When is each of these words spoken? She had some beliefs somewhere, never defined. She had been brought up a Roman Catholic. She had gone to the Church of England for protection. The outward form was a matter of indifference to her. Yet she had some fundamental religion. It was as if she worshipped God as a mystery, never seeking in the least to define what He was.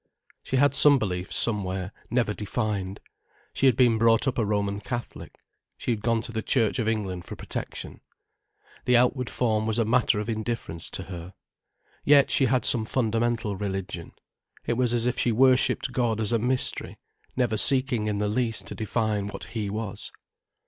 She 0.41 0.55
had 0.57 0.73
some 0.73 0.97
beliefs 0.97 1.35
somewhere, 1.35 1.91
never 2.09 2.33
defined. 2.33 3.01
She 3.53 3.67
had 3.67 3.75
been 3.75 3.99
brought 3.99 4.27
up 4.27 4.39
a 4.39 4.45
Roman 4.47 4.81
Catholic. 4.81 5.35
She 5.77 5.91
had 5.91 6.01
gone 6.01 6.23
to 6.23 6.31
the 6.31 6.41
Church 6.41 6.79
of 6.79 6.87
England 6.87 7.25
for 7.25 7.35
protection. 7.35 8.01
The 8.85 8.97
outward 8.97 9.29
form 9.29 9.67
was 9.67 9.77
a 9.77 9.85
matter 9.85 10.19
of 10.19 10.27
indifference 10.27 10.89
to 10.89 11.03
her. 11.03 11.35
Yet 12.03 12.31
she 12.31 12.45
had 12.47 12.65
some 12.65 12.83
fundamental 12.85 13.55
religion. 13.55 14.13
It 14.65 14.73
was 14.73 14.91
as 14.91 15.05
if 15.05 15.19
she 15.19 15.31
worshipped 15.31 15.91
God 15.91 16.19
as 16.19 16.31
a 16.31 16.39
mystery, 16.39 16.97
never 17.35 17.55
seeking 17.55 18.07
in 18.07 18.17
the 18.17 18.27
least 18.27 18.65
to 18.69 18.73
define 18.73 19.27
what 19.27 19.51
He 19.53 19.69
was. 19.69 20.11